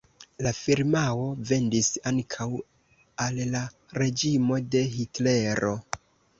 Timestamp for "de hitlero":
4.73-5.79